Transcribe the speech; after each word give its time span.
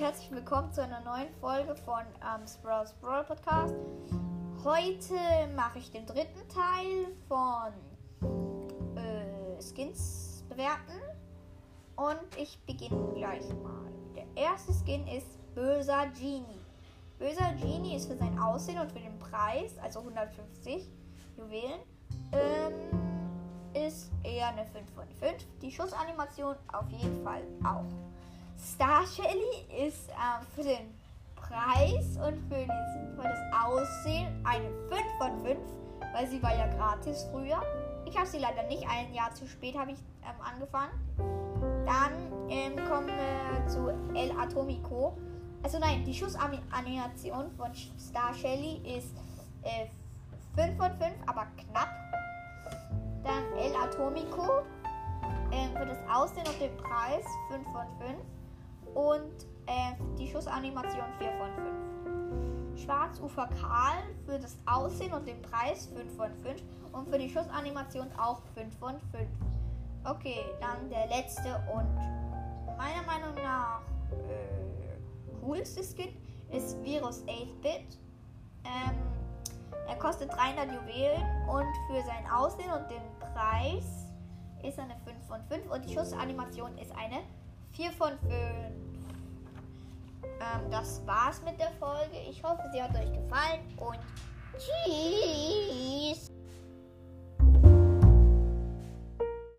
herzlich 0.00 0.30
willkommen 0.32 0.72
zu 0.72 0.82
einer 0.82 1.00
neuen 1.02 1.32
Folge 1.40 1.76
von 1.76 2.02
ähm, 2.22 2.46
Sprouts 2.46 2.92
Brawl 2.94 3.22
Podcast. 3.22 3.74
Heute 4.64 5.14
mache 5.54 5.78
ich 5.78 5.92
den 5.92 6.06
dritten 6.06 6.40
Teil 6.48 7.06
von 7.28 7.72
äh, 8.96 9.62
Skins 9.62 10.42
bewerten 10.48 11.00
und 11.96 12.18
ich 12.36 12.58
beginne 12.66 13.12
gleich 13.14 13.46
mal. 13.62 13.92
Der 14.16 14.24
erste 14.42 14.72
Skin 14.72 15.06
ist 15.06 15.38
Böser 15.54 16.06
Genie. 16.18 16.64
Böser 17.18 17.52
Genie 17.60 17.94
ist 17.94 18.08
für 18.08 18.16
sein 18.16 18.38
Aussehen 18.38 18.80
und 18.80 18.90
für 18.90 19.00
den 19.00 19.18
Preis, 19.18 19.78
also 19.82 20.00
150 20.00 20.90
Juwelen, 21.36 21.80
ähm, 22.32 23.86
ist 23.86 24.10
eher 24.24 24.48
eine 24.48 24.64
5 24.64 24.90
von 24.94 25.08
5. 25.20 25.46
Die 25.62 25.70
Schussanimation 25.70 26.56
auf 26.72 26.88
jeden 26.90 27.22
Fall 27.22 27.42
auch. 27.62 27.84
Star 28.62 29.06
Shelly 29.06 29.86
ist 29.86 30.10
äh, 30.10 30.44
für 30.54 30.62
den 30.62 30.94
Preis 31.34 32.16
und 32.16 32.38
für, 32.48 32.60
die, 32.60 33.16
für, 33.16 33.22
das 33.22 33.38
Aussehen 33.64 34.44
eine 34.44 34.68
5 34.88 35.00
von 35.18 35.44
5, 35.44 35.58
weil 36.12 36.28
sie 36.28 36.42
war 36.42 36.54
ja 36.54 36.66
gratis 36.66 37.26
früher. 37.30 37.62
Ich 38.04 38.16
habe 38.16 38.26
sie 38.26 38.38
leider 38.38 38.62
nicht, 38.64 38.86
ein 38.88 39.12
Jahr 39.14 39.32
zu 39.34 39.46
spät 39.46 39.76
habe 39.78 39.92
ich 39.92 39.98
ähm, 40.22 40.34
angefangen. 40.40 40.92
Dann 41.86 42.50
ähm, 42.50 42.76
kommen 42.88 43.08
wir 43.08 43.66
zu 43.66 43.88
El 44.14 44.30
Atomico. 44.38 45.16
Also 45.62 45.78
nein, 45.78 46.04
die 46.04 46.14
Schussanimation 46.14 47.50
von 47.56 47.70
Star 47.98 48.34
Shelly 48.34 48.82
ist 48.96 49.14
äh, 49.62 49.86
5 50.54 50.76
von 50.76 50.92
5, 50.98 51.12
aber 51.26 51.46
knapp. 51.56 51.88
Dann 53.24 53.44
El 53.58 53.74
Atomico 53.74 54.62
äh, 55.50 55.68
für 55.78 55.86
das 55.86 55.98
Aussehen 56.12 56.46
und 56.46 56.60
den 56.60 56.76
Preis 56.76 57.24
5 57.50 57.64
von 57.72 57.86
5 57.98 58.18
und 58.94 59.46
äh, 59.66 59.92
die 60.18 60.28
Schussanimation 60.28 61.06
4 61.18 61.32
von 61.32 61.54
5. 61.54 62.84
Schwarzufer 62.84 63.48
Karl 63.60 64.02
für 64.24 64.38
das 64.38 64.56
Aussehen 64.66 65.12
und 65.12 65.26
den 65.26 65.40
Preis 65.42 65.86
5 65.94 66.16
von 66.16 66.34
5 66.34 66.62
und 66.92 67.08
für 67.08 67.18
die 67.18 67.28
Schussanimation 67.28 68.06
auch 68.18 68.40
5 68.54 68.78
von 68.78 68.94
5. 69.12 69.28
Okay, 70.04 70.44
dann 70.60 70.88
der 70.88 71.06
letzte 71.08 71.62
und 71.74 71.94
meiner 72.78 73.02
Meinung 73.06 73.34
nach 73.34 73.82
äh, 74.10 75.40
coolste 75.40 75.82
Skin 75.82 76.16
ist 76.50 76.82
Virus 76.82 77.22
8-Bit. 77.24 77.98
Ähm, 78.64 78.96
er 79.86 79.96
kostet 79.96 80.32
300 80.32 80.72
Juwelen 80.72 81.22
und 81.48 81.66
für 81.88 82.02
sein 82.06 82.30
Aussehen 82.32 82.70
und 82.72 82.90
den 82.90 83.02
Preis 83.34 84.06
ist 84.62 84.78
eine 84.78 84.96
5 85.04 85.26
von 85.26 85.42
5 85.44 85.70
und 85.70 85.84
die 85.84 85.94
Schussanimation 85.94 86.76
ist 86.78 86.92
eine 86.92 87.22
4 87.72 87.92
von 87.92 88.18
5. 88.18 88.30
Ähm, 90.22 90.70
das 90.70 91.06
war's 91.06 91.42
mit 91.42 91.58
der 91.60 91.70
Folge. 91.72 92.16
Ich 92.28 92.42
hoffe, 92.42 92.62
sie 92.72 92.82
hat 92.82 92.94
euch 92.94 93.12
gefallen 93.12 93.60
und 93.76 93.98
tschüss. 94.56 95.19